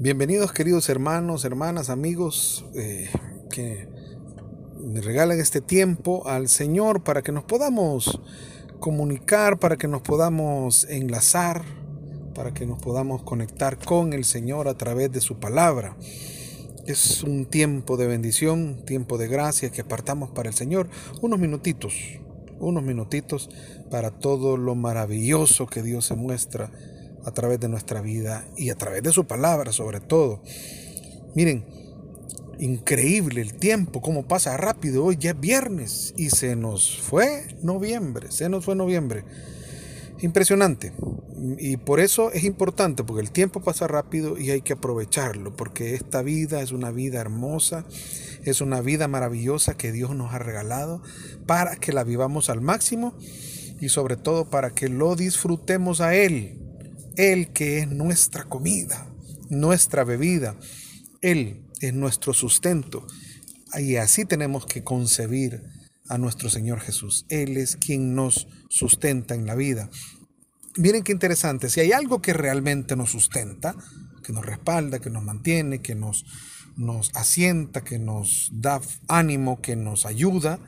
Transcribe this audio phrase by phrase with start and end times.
[0.00, 3.08] Bienvenidos queridos hermanos, hermanas, amigos eh,
[3.48, 3.88] que
[4.76, 8.20] me regalan este tiempo al Señor para que nos podamos
[8.80, 11.64] comunicar, para que nos podamos enlazar,
[12.34, 15.96] para que nos podamos conectar con el Señor a través de su palabra.
[16.86, 20.88] Es un tiempo de bendición, tiempo de gracia que apartamos para el Señor.
[21.22, 21.94] Unos minutitos,
[22.58, 23.48] unos minutitos
[23.92, 26.72] para todo lo maravilloso que Dios se muestra
[27.24, 30.42] a través de nuestra vida y a través de su palabra sobre todo.
[31.34, 31.64] Miren,
[32.58, 35.04] increíble el tiempo, cómo pasa rápido.
[35.04, 39.24] Hoy ya es viernes y se nos fue noviembre, se nos fue noviembre.
[40.20, 40.92] Impresionante.
[41.58, 45.94] Y por eso es importante, porque el tiempo pasa rápido y hay que aprovecharlo, porque
[45.94, 47.84] esta vida es una vida hermosa,
[48.44, 51.02] es una vida maravillosa que Dios nos ha regalado
[51.46, 53.14] para que la vivamos al máximo
[53.80, 56.63] y sobre todo para que lo disfrutemos a Él
[57.16, 59.06] él que es nuestra comida,
[59.48, 60.56] nuestra bebida.
[61.20, 63.06] Él es nuestro sustento.
[63.78, 65.62] Y así tenemos que concebir
[66.08, 67.26] a nuestro Señor Jesús.
[67.28, 69.90] Él es quien nos sustenta en la vida.
[70.76, 73.76] Miren qué interesante, si hay algo que realmente nos sustenta,
[74.24, 76.24] que nos respalda, que nos mantiene, que nos,
[76.76, 80.58] nos asienta, que nos da ánimo, que nos ayuda,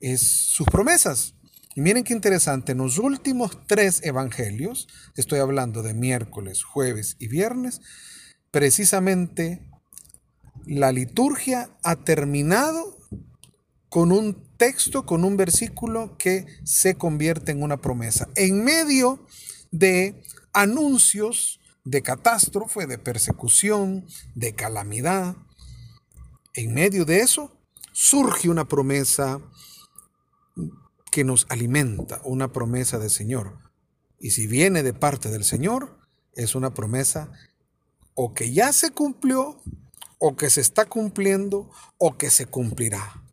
[0.00, 1.34] es sus promesas.
[1.74, 7.28] Y miren qué interesante, en los últimos tres evangelios, estoy hablando de miércoles, jueves y
[7.28, 7.80] viernes,
[8.50, 9.68] precisamente
[10.66, 12.98] la liturgia ha terminado
[13.88, 18.28] con un texto, con un versículo que se convierte en una promesa.
[18.34, 19.24] En medio
[19.70, 20.22] de
[20.52, 25.36] anuncios de catástrofe, de persecución, de calamidad,
[26.54, 27.56] en medio de eso
[27.92, 29.40] surge una promesa
[31.18, 33.58] que nos alimenta, una promesa del Señor.
[34.20, 35.98] Y si viene de parte del Señor,
[36.36, 37.32] es una promesa
[38.14, 39.60] o que ya se cumplió,
[40.20, 43.24] o que se está cumpliendo, o que se cumplirá.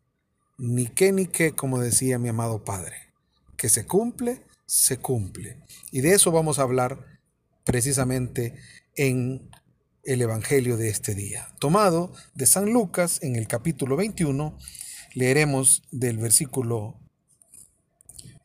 [0.58, 2.96] Ni qué ni qué, como decía mi amado Padre.
[3.56, 5.62] Que se cumple, se cumple.
[5.92, 7.20] Y de eso vamos a hablar
[7.62, 8.56] precisamente
[8.96, 9.48] en
[10.02, 11.46] el Evangelio de este día.
[11.60, 14.58] Tomado de San Lucas en el capítulo 21,
[15.14, 17.05] leeremos del versículo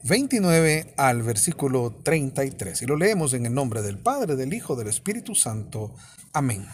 [0.03, 2.81] 29 al versículo 33.
[2.81, 5.93] Y lo leemos en el nombre del Padre, del Hijo, del Espíritu Santo.
[6.33, 6.65] Amén.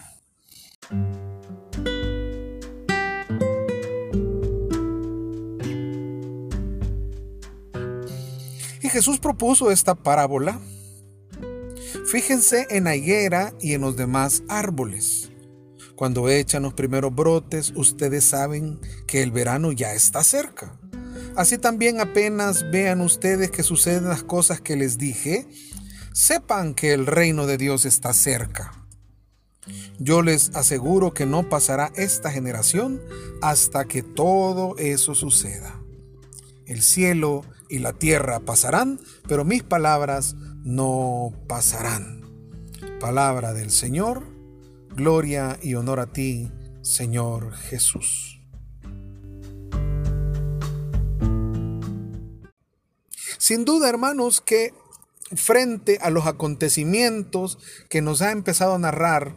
[8.82, 10.58] Y Jesús propuso esta parábola.
[12.06, 15.30] Fíjense en la higuera y en los demás árboles.
[15.94, 20.78] Cuando echan los primeros brotes, ustedes saben que el verano ya está cerca.
[21.38, 25.46] Así también apenas vean ustedes que suceden las cosas que les dije,
[26.12, 28.72] sepan que el reino de Dios está cerca.
[30.00, 33.00] Yo les aseguro que no pasará esta generación
[33.40, 35.80] hasta que todo eso suceda.
[36.66, 38.98] El cielo y la tierra pasarán,
[39.28, 40.34] pero mis palabras
[40.64, 42.20] no pasarán.
[42.98, 44.24] Palabra del Señor,
[44.90, 46.50] gloria y honor a ti,
[46.82, 48.27] Señor Jesús.
[53.48, 54.74] Sin duda, hermanos, que
[55.34, 57.56] frente a los acontecimientos
[57.88, 59.36] que nos ha empezado a narrar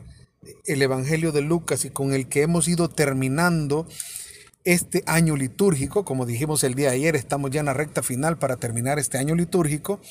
[0.66, 3.88] el Evangelio de Lucas y con el que hemos ido terminando
[4.66, 8.38] este año litúrgico, como dijimos el día de ayer, estamos ya en la recta final
[8.38, 10.02] para terminar este año litúrgico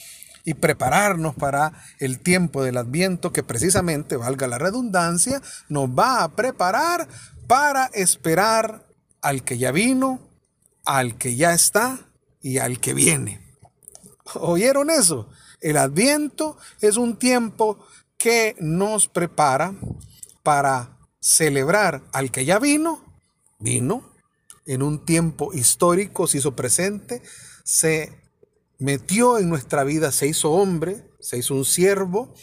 [0.47, 6.37] y prepararnos para el tiempo del adviento que precisamente, valga la redundancia, nos va a
[6.37, 7.06] preparar
[7.47, 8.87] para esperar
[9.21, 10.27] al que ya vino,
[10.87, 11.99] al que ya está
[12.41, 13.50] y al que viene.
[14.35, 15.29] ¿Oyeron eso?
[15.61, 17.79] El adviento es un tiempo
[18.17, 19.75] que nos prepara
[20.43, 23.05] para celebrar al que ya vino,
[23.59, 24.11] vino,
[24.67, 27.23] en un tiempo histórico, se hizo presente,
[27.65, 28.13] se
[28.79, 32.35] metió en nuestra vida, se hizo hombre, se hizo un siervo,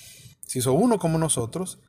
[0.45, 1.79] se hizo uno como nosotros.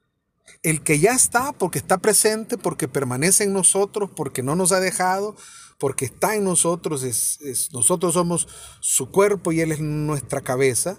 [0.62, 4.80] El que ya está porque está presente, porque permanece en nosotros, porque no nos ha
[4.80, 5.36] dejado,
[5.78, 8.48] porque está en nosotros, es, nosotros somos
[8.80, 10.98] su cuerpo y Él es nuestra cabeza,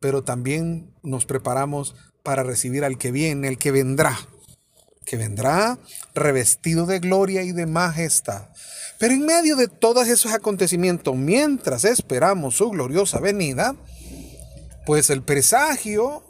[0.00, 4.18] pero también nos preparamos para recibir al que viene, el que vendrá,
[5.04, 5.78] que vendrá
[6.14, 8.48] revestido de gloria y de majestad.
[8.98, 13.76] Pero en medio de todos esos acontecimientos, mientras esperamos su gloriosa venida,
[14.84, 16.24] pues el presagio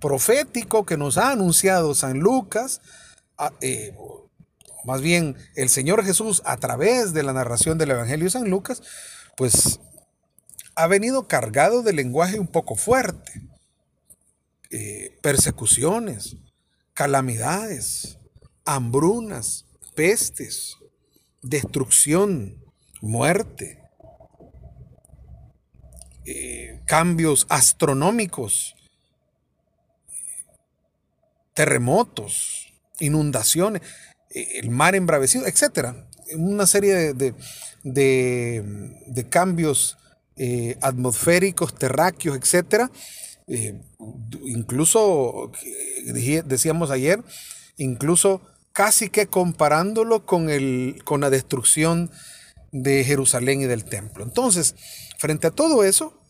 [0.00, 2.80] profético que nos ha anunciado San Lucas,
[3.38, 3.94] ah, eh,
[4.86, 8.82] más bien el Señor Jesús a través de la narración del Evangelio de San Lucas,
[9.36, 9.80] pues
[10.76, 13.42] ha venido cargado de lenguaje un poco fuerte.
[14.70, 16.36] Eh, persecuciones,
[16.92, 18.18] calamidades,
[18.64, 20.76] hambrunas, pestes,
[21.42, 22.64] destrucción,
[23.00, 23.82] muerte,
[26.24, 28.74] eh, cambios astronómicos,
[31.54, 33.82] terremotos, inundaciones,
[34.36, 35.94] el mar embravecido, etc.
[36.36, 37.34] Una serie de,
[37.82, 39.96] de, cambios
[40.36, 42.90] eh, atmosféricos, terráqueos, etc.
[44.44, 45.52] incluso,
[46.44, 47.22] decíamos ayer,
[47.78, 48.42] incluso
[48.72, 52.10] casi que comparándolo con, el, con la destrucción
[52.72, 54.22] de Jerusalén y del templo.
[54.22, 54.74] Entonces,
[55.18, 56.20] frente a todo eso,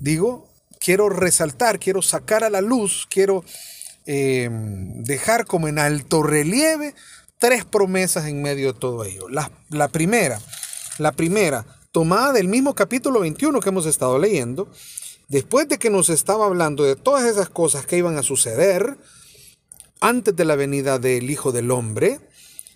[0.00, 0.48] digo,
[0.80, 3.44] quiero resaltar, quiero sacar a la luz, quiero
[4.06, 6.94] eh, dejar como en alto relieve
[7.38, 9.28] tres promesas en medio de todo ello.
[9.28, 10.40] La, la primera,
[10.98, 14.70] la primera, tomada del mismo capítulo 21 que hemos estado leyendo,
[15.28, 18.96] después de que nos estaba hablando de todas esas cosas que iban a suceder,
[20.00, 22.20] antes de la venida del Hijo del Hombre,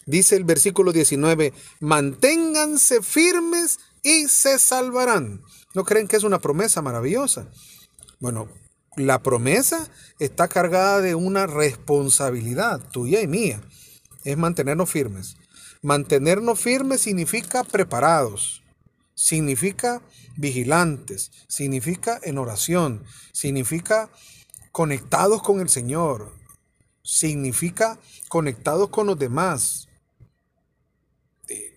[0.07, 5.43] dice el versículo 19, manténganse firmes y se salvarán.
[5.75, 7.49] ¿No creen que es una promesa maravillosa?
[8.21, 8.49] Bueno,
[8.97, 9.89] la promesa
[10.19, 13.61] está cargada de una responsabilidad tuya y mía.
[14.25, 15.37] Es mantenernos firmes.
[15.83, 18.63] Mantenernos firmes significa preparados,
[19.15, 20.03] significa
[20.37, 24.11] vigilantes, significa en oración, significa
[24.73, 26.35] conectados con el Señor,
[27.03, 29.89] significa conectados con los demás,
[31.49, 31.77] eh,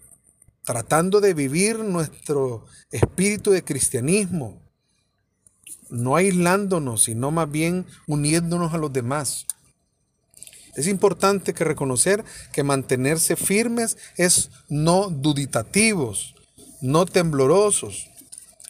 [0.63, 4.69] tratando de vivir nuestro espíritu de cristianismo,
[5.90, 9.46] no aislándonos, sino más bien uniéndonos a los demás.
[10.76, 16.36] Es importante que reconocer que mantenerse firmes es no duditativos,
[16.82, 18.10] no temblorosos,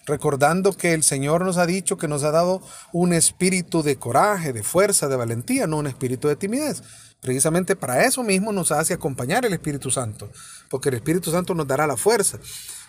[0.06, 2.62] recordando que el Señor nos ha dicho que nos ha dado
[2.92, 6.81] un espíritu de coraje, de fuerza, de valentía, no un espíritu de timidez.
[7.21, 10.31] Precisamente para eso mismo nos hace acompañar el Espíritu Santo,
[10.69, 12.39] porque el Espíritu Santo nos dará la fuerza.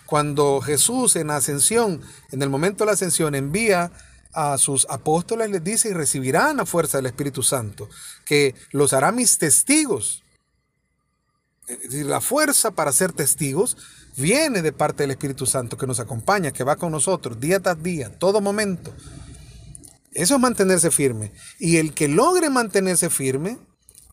[0.05, 2.01] Cuando Jesús en ascensión,
[2.31, 3.91] en el momento de la ascensión, envía
[4.33, 7.89] a sus apóstoles, les dice, y recibirán la fuerza del Espíritu Santo,
[8.25, 10.23] que los hará mis testigos.
[11.67, 13.77] Es la fuerza para ser testigos
[14.17, 17.81] viene de parte del Espíritu Santo que nos acompaña, que va con nosotros día tras
[17.81, 18.93] día, todo momento.
[20.13, 21.31] Eso es mantenerse firme.
[21.59, 23.57] Y el que logre mantenerse firme,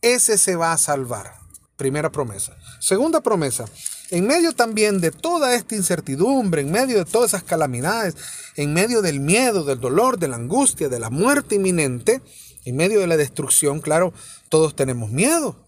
[0.01, 1.35] ese se va a salvar.
[1.79, 2.59] Primera promesa.
[2.79, 3.65] Segunda promesa.
[4.11, 8.15] En medio también de toda esta incertidumbre, en medio de todas esas calamidades,
[8.57, 12.21] en medio del miedo, del dolor, de la angustia, de la muerte inminente,
[12.67, 14.13] en medio de la destrucción, claro,
[14.51, 15.65] todos tenemos miedo.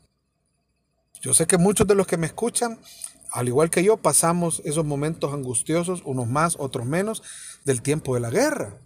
[1.23, 2.79] Yo sé que muchos de los que me escuchan
[3.31, 7.23] al igual que yo, pasamos esos momentos angustiosos, unos más, otros menos,
[7.65, 8.77] del tiempo de la guerra.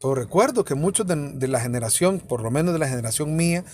[0.00, 3.64] Pero recuerdo que muchos de, la generación, por lo menos de la generación mía,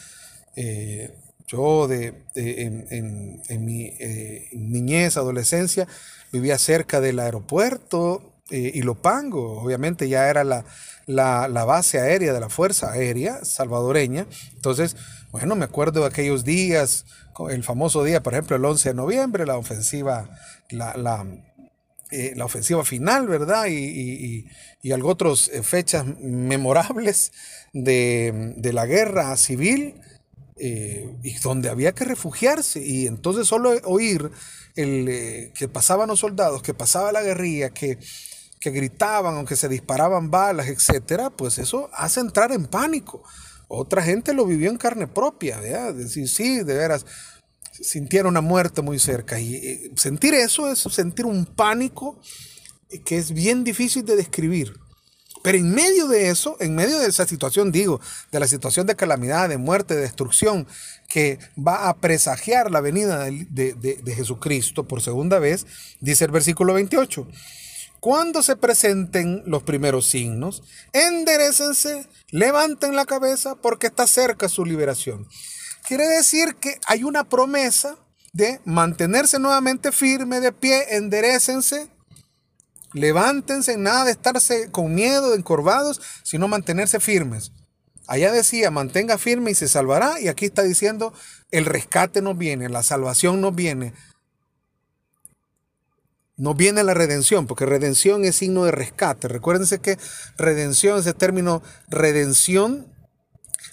[0.56, 1.14] eh,
[1.50, 5.88] yo de, en, mi eh, niñez, adolescencia,
[6.32, 10.64] vivía cerca del aeropuerto eh, y Lopango, obviamente ya era la,
[11.06, 14.26] la, base aérea de la Fuerza Aérea salvadoreña.
[14.54, 14.96] Entonces,
[15.32, 17.04] bueno, me acuerdo de aquellos días,
[17.48, 20.30] el famoso día, por ejemplo, el 11 de noviembre, la ofensiva,
[20.70, 21.26] la, la,
[22.10, 23.66] eh, ofensiva final, ¿verdad?
[23.68, 24.46] Y,
[24.82, 27.32] y, algo otras eh, fechas memorables
[27.72, 29.94] de, la guerra civil.
[30.62, 32.84] Eh, y donde había que refugiarse.
[32.84, 34.30] Y entonces solo oír
[34.76, 37.98] el, que pasaban los soldados, que pasaba la guerrilla, que,
[38.60, 43.22] que gritaban, aunque se disparaban balas, etcétera, pues eso hace entrar en pánico.
[43.68, 45.94] Otra gente lo vivió en carne propia, ¿verdad?
[45.94, 47.06] Decir, sí, de veras,
[47.72, 49.40] sintieron una muerte muy cerca.
[49.40, 52.20] Y eh, sentir eso es sentir un pánico
[53.06, 54.74] que es bien difícil de describir.
[55.42, 58.96] Pero en medio de eso, en medio de esa situación, digo, de la situación de
[58.96, 60.66] calamidad, de muerte, de destrucción,
[61.08, 65.66] que va a presagiar la venida de, de Jesucristo por segunda vez,
[66.00, 67.26] dice el versículo 28.
[68.00, 70.62] Cuando se presenten los primeros signos,
[70.94, 75.28] enderecense, levanten la cabeza porque está cerca su liberación.
[75.86, 77.96] Quiere decir que hay una promesa
[78.32, 81.88] de mantenerse nuevamente firme, de pie, enderecense,
[82.92, 87.52] levántense, nada de estarse con miedo, encorvados, sino mantenerse firmes.
[88.06, 91.12] Allá decía, mantenga firme y se salvará, y aquí está diciendo,
[91.50, 93.92] el rescate nos viene, la salvación nos viene,
[96.40, 99.28] no viene la redención, porque redención es signo de rescate.
[99.28, 99.98] Recuérdense que
[100.38, 102.90] redención, ese término redención,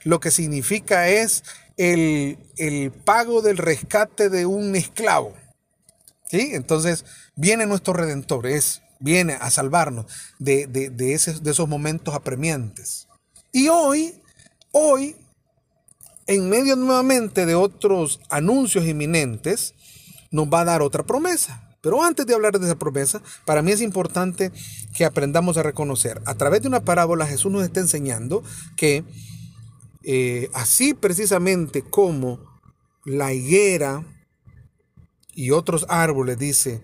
[0.04, 1.46] lo que significa es
[1.78, 5.34] el, pago del rescate de un esclavo.
[6.30, 6.50] ¿Sí?
[6.54, 7.06] Entonces
[7.38, 10.06] viene nuestro redentor, es, viene a salvarnos
[10.40, 13.08] de, de, de esos momentos apremiantes.
[13.52, 14.22] Y hoy,
[14.72, 15.16] hoy,
[16.28, 19.74] en medio nuevamente de otros anuncios inminentes,
[20.32, 21.64] nos va a dar otra promesa.
[21.82, 24.52] Pero antes de hablar de esa promesa, para mí es importante
[24.96, 26.22] que aprendamos a reconocer.
[26.26, 28.44] A través de una parábola Jesús nos está enseñando
[28.76, 29.06] que
[30.04, 32.40] eh, así precisamente como
[33.06, 34.04] la higuera
[35.34, 36.82] y otros árboles, dice,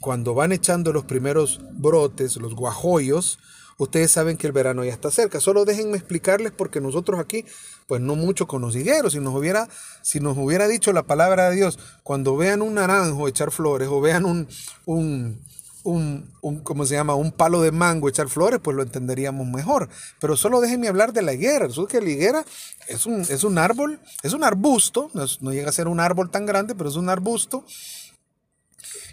[0.00, 3.38] cuando van echando los primeros brotes, los guajoyos,
[3.78, 5.40] ustedes saben que el verano ya está cerca.
[5.40, 7.44] Solo déjenme explicarles porque nosotros aquí,
[7.86, 9.12] pues no mucho con los higueros.
[9.12, 9.68] Si nos hubiera,
[10.02, 14.00] si nos hubiera dicho la palabra de Dios, cuando vean un naranjo echar flores o
[14.00, 14.48] vean un,
[14.84, 15.40] un,
[15.82, 17.14] un, ¿cómo se llama?
[17.14, 19.88] Un palo de mango echar flores, pues lo entenderíamos mejor.
[20.20, 21.66] Pero solo déjenme hablar de la higuera.
[21.66, 22.44] Resulta que la higuera
[22.88, 26.46] es un, es un árbol, es un arbusto, no, llega a ser un árbol tan
[26.46, 27.64] grande, pero es un arbusto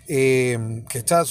[0.08, 1.24] eh, que echa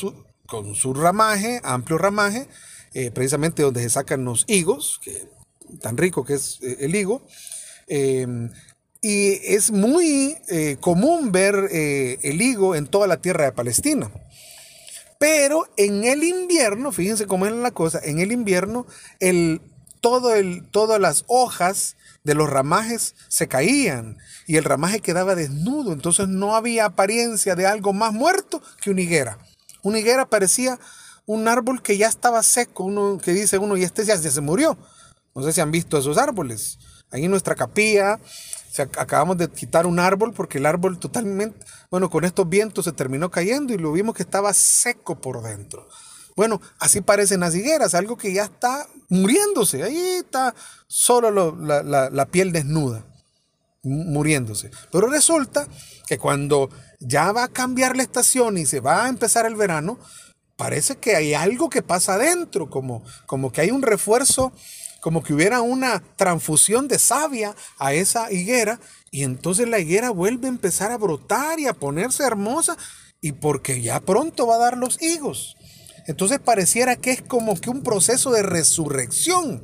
[0.46, 2.48] con su ramaje, amplio ramaje,
[2.94, 5.28] eh, precisamente donde se sacan los higos, que,
[5.80, 7.26] tan rico que es eh, el higo.
[9.04, 10.36] y es muy
[10.80, 14.10] común ver el higo en toda la tierra de Palestina.
[15.18, 18.86] Pero en el invierno, fíjense cómo es la cosa, en el invierno
[19.20, 19.60] el,
[20.02, 25.92] todo el, todas las hojas de los ramajes se caían y el ramaje quedaba desnudo,
[25.92, 29.38] entonces no había apariencia de algo más muerto que una higuera.
[29.82, 30.78] Una higuera parecía
[31.24, 34.76] un árbol que ya estaba seco, uno que dice uno, y este ya se murió.
[35.34, 36.78] No sé si han visto esos árboles.
[37.12, 38.18] Ahí en nuestra capilla
[38.98, 43.30] acabamos de quitar un árbol porque el árbol totalmente, bueno, con estos vientos se terminó
[43.30, 45.86] cayendo y lo vimos que estaba seco por dentro.
[46.36, 49.82] Bueno, así parecen las higueras, algo que ya está muriéndose.
[49.82, 50.54] Ahí está
[50.86, 53.04] solo la, piel desnuda,
[53.82, 54.70] muriéndose.
[54.90, 55.66] Pero resulta
[56.06, 56.70] que cuando
[57.00, 59.98] ya va a cambiar la estación y se va a empezar el verano,
[60.56, 64.52] parece que hay algo que pasa adentro, como, como que hay un refuerzo
[65.02, 68.78] como que hubiera una transfusión de savia a esa higuera
[69.10, 72.76] y entonces la higuera vuelve a empezar a brotar y a ponerse hermosa
[73.20, 75.56] y porque ya pronto va a dar los higos.
[76.06, 79.62] Entonces pareciera que es como que un proceso de resurrección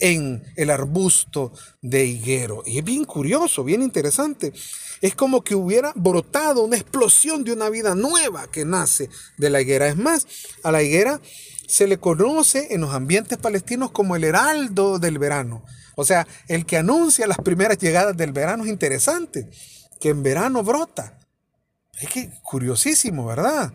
[0.00, 1.52] en el arbusto
[1.82, 2.62] de higuero.
[2.66, 4.52] Y es bien curioso, bien interesante.
[5.00, 9.60] Es como que hubiera brotado una explosión de una vida nueva que nace de la
[9.60, 9.88] higuera.
[9.88, 10.26] Es más,
[10.62, 11.20] a la higuera
[11.66, 15.64] se le conoce en los ambientes palestinos como el heraldo del verano.
[15.96, 19.50] O sea, el que anuncia las primeras llegadas del verano es interesante,
[20.00, 21.18] que en verano brota.
[22.00, 23.72] Es que curiosísimo, ¿verdad?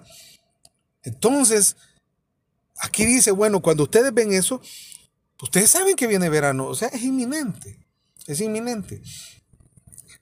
[1.03, 1.75] Entonces,
[2.79, 4.61] aquí dice, bueno, cuando ustedes ven eso,
[5.41, 7.79] ustedes saben que viene verano, o sea, es inminente,
[8.27, 9.01] es inminente.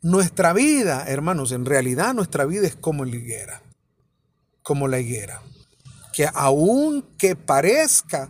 [0.02, 3.62] Nuestra vida, hermanos, en realidad nuestra vida es como la higuera,
[4.64, 5.42] como la higuera
[6.12, 8.30] que aunque parezca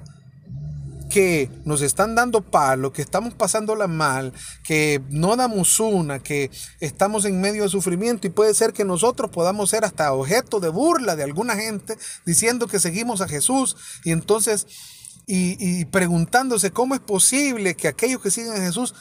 [1.12, 6.50] que nos están dando palo, que estamos pasándola mal, que no damos una, que
[6.80, 10.70] estamos en medio de sufrimiento y puede ser que nosotros podamos ser hasta objeto de
[10.70, 14.66] burla de alguna gente diciendo que seguimos a Jesús y entonces
[15.28, 18.96] y, y preguntándose cómo es posible que aquellos que siguen a Jesús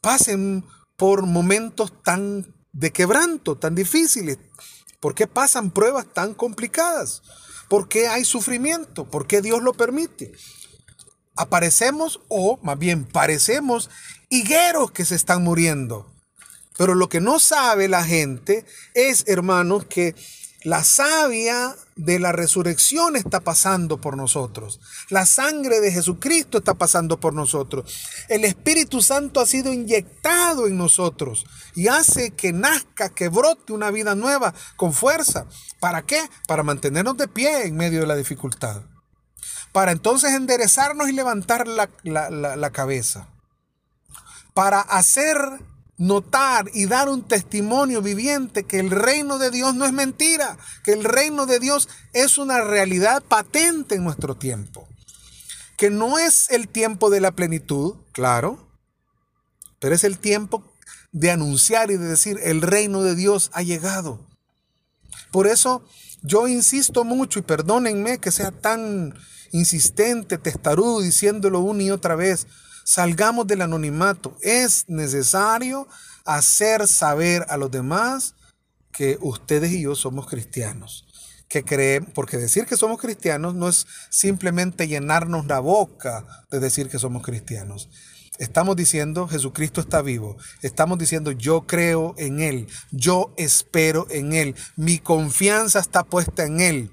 [0.00, 0.64] pasen
[0.96, 4.38] por momentos tan de quebranto, tan difíciles.
[5.00, 7.22] ¿Por qué pasan pruebas tan complicadas?
[7.68, 9.10] ¿Por qué hay sufrimiento?
[9.10, 10.32] ¿Por qué Dios lo permite?
[11.42, 13.90] Aparecemos o más bien parecemos
[14.28, 16.06] higueros que se están muriendo.
[16.78, 20.14] Pero lo que no sabe la gente es, hermanos, que
[20.64, 24.80] la savia de la resurrección está pasando por nosotros.
[25.10, 27.92] La sangre de Jesucristo está pasando por nosotros.
[28.28, 31.44] El Espíritu Santo ha sido inyectado en nosotros
[31.74, 35.46] y hace que nazca, que brote una vida nueva con fuerza.
[35.80, 36.22] ¿Para qué?
[36.46, 38.82] Para mantenernos de pie en medio de la dificultad.
[39.72, 43.28] Para entonces enderezarnos y levantar la, la cabeza.
[44.54, 45.36] Para hacer
[46.02, 50.92] notar y dar un testimonio viviente que el reino de Dios no es mentira, que
[50.92, 54.88] el reino de Dios es una realidad patente en nuestro tiempo.
[55.76, 58.68] Que no es el tiempo de la plenitud, claro,
[59.78, 60.64] pero es el tiempo
[61.12, 64.26] de anunciar y de decir, el reino de Dios ha llegado.
[65.30, 65.84] Por eso
[66.22, 69.14] yo insisto mucho y perdónenme que sea tan
[69.52, 72.46] insistente, testarudo, diciéndolo una y otra vez,
[72.84, 74.36] Salgamos del anonimato.
[74.42, 75.86] Es necesario
[76.24, 78.34] hacer saber a los demás
[78.92, 81.06] que ustedes y yo somos cristianos.
[81.48, 86.88] Que creen, porque decir que somos cristianos no es simplemente llenarnos la boca de decir
[86.88, 87.90] que somos cristianos.
[88.38, 90.38] Estamos diciendo Jesucristo está vivo.
[90.62, 92.66] Estamos diciendo yo creo en Él.
[92.90, 94.56] Yo espero en Él.
[94.76, 96.90] Mi confianza está puesta en Él.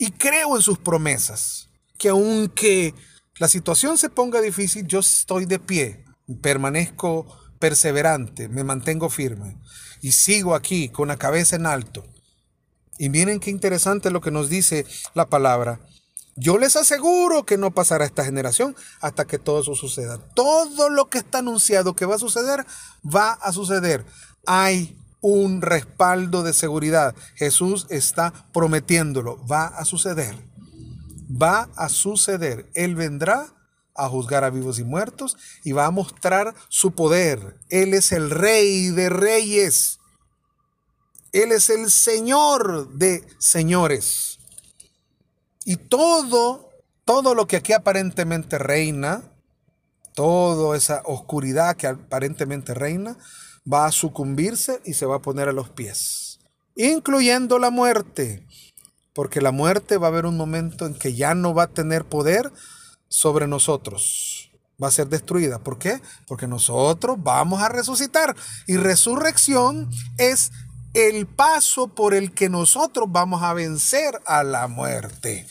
[0.00, 1.68] Y creo en sus promesas.
[1.98, 2.94] Que aunque
[3.38, 6.06] la situación se ponga difícil, yo estoy de pie,
[6.40, 7.26] permanezco
[7.58, 9.58] perseverante, me mantengo firme
[10.00, 12.02] y sigo aquí con la cabeza en alto.
[12.98, 15.80] Y miren qué interesante lo que nos dice la palabra.
[16.34, 20.16] Yo les aseguro que no pasará esta generación hasta que todo eso suceda.
[20.34, 22.64] Todo lo que está anunciado que va a suceder,
[23.04, 24.06] va a suceder.
[24.46, 27.14] Hay un respaldo de seguridad.
[27.34, 29.44] Jesús está prometiéndolo.
[29.46, 30.36] Va a suceder.
[31.30, 32.70] Va a suceder.
[32.74, 33.54] Él vendrá
[33.94, 37.58] a juzgar a vivos y muertos y va a mostrar su poder.
[37.68, 39.98] Él es el rey de reyes.
[41.32, 44.38] Él es el señor de señores.
[45.64, 46.70] Y todo,
[47.04, 49.22] todo lo que aquí aparentemente reina,
[50.14, 53.16] toda esa oscuridad que aparentemente reina,
[53.70, 56.40] va a sucumbirse y se va a poner a los pies,
[56.76, 58.46] incluyendo la muerte,
[59.12, 62.04] porque la muerte va a haber un momento en que ya no va a tener
[62.04, 62.52] poder
[63.08, 64.50] sobre nosotros.
[64.82, 65.58] Va a ser destruida.
[65.58, 66.00] ¿Por qué?
[66.26, 68.34] Porque nosotros vamos a resucitar.
[68.66, 70.52] Y resurrección es
[70.94, 75.46] el paso por el que nosotros vamos a vencer a la muerte.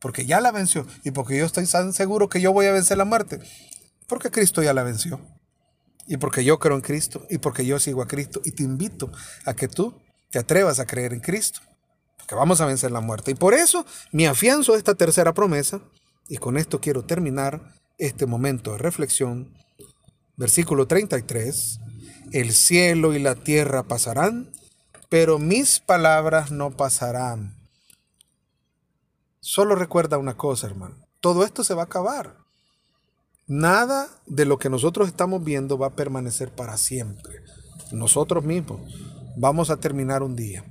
[0.00, 0.86] Porque ya la venció.
[1.04, 3.40] Y porque yo estoy tan seguro que yo voy a vencer la muerte.
[4.06, 5.20] Porque Cristo ya la venció.
[6.10, 7.24] Y porque yo creo en Cristo.
[7.30, 8.40] Y porque yo sigo a Cristo.
[8.44, 9.12] Y te invito
[9.46, 9.94] a que tú
[10.30, 11.60] te atrevas a creer en Cristo.
[12.18, 13.30] Porque vamos a vencer la muerte.
[13.30, 15.80] Y por eso me afianzo a esta tercera promesa.
[16.28, 19.54] Y con esto quiero terminar este momento de reflexión.
[20.36, 21.78] Versículo 33.
[22.32, 24.50] El cielo y la tierra pasarán,
[25.08, 27.56] pero mis palabras no pasarán.
[29.38, 30.96] Solo recuerda una cosa, hermano.
[31.20, 32.39] Todo esto se va a acabar.
[33.50, 37.42] Nada de lo que nosotros estamos viendo va a permanecer para siempre.
[37.90, 38.80] Nosotros mismos
[39.36, 40.64] vamos a terminar un día.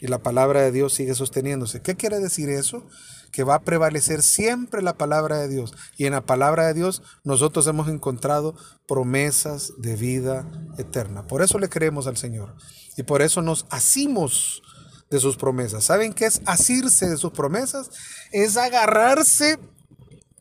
[0.00, 1.82] Y la palabra de Dios sigue sosteniéndose.
[1.82, 2.86] ¿Qué quiere decir eso?
[3.30, 5.74] Que va a prevalecer siempre la palabra de Dios.
[5.98, 8.56] Y en la palabra de Dios nosotros hemos encontrado
[8.88, 11.26] promesas de vida eterna.
[11.26, 12.54] Por eso le creemos al Señor.
[12.96, 14.62] Y por eso nos asimos
[15.10, 15.84] de sus promesas.
[15.84, 17.90] ¿Saben qué es asirse de sus promesas?
[18.32, 19.58] Es agarrarse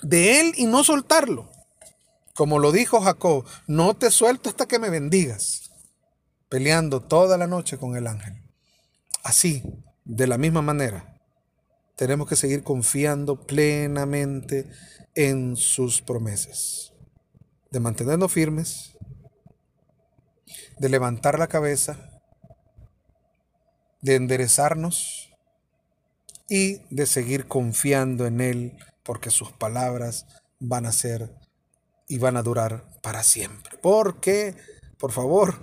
[0.01, 1.51] de Él y no soltarlo.
[2.35, 5.71] Como lo dijo Jacob, no te suelto hasta que me bendigas.
[6.49, 8.41] Peleando toda la noche con el ángel.
[9.23, 9.63] Así,
[10.03, 11.21] de la misma manera,
[11.95, 14.69] tenemos que seguir confiando plenamente
[15.15, 16.93] en sus promesas.
[17.71, 18.97] De mantenernos firmes,
[20.77, 22.09] de levantar la cabeza
[24.03, 25.33] de enderezarnos
[26.49, 30.27] y de seguir confiando en Él, porque sus palabras
[30.59, 31.33] van a ser
[32.07, 33.77] y van a durar para siempre.
[33.81, 34.55] Porque,
[34.97, 35.55] por favor,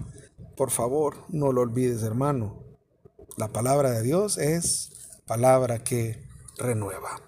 [0.57, 2.63] por favor, no lo olvides, hermano.
[3.37, 4.91] La palabra de Dios es
[5.27, 6.23] palabra que
[6.59, 7.21] renueva.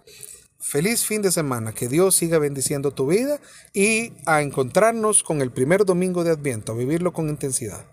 [0.59, 3.41] Feliz fin de semana, que Dios siga bendiciendo tu vida
[3.73, 7.87] y a encontrarnos con el primer domingo de Adviento, a vivirlo con intensidad.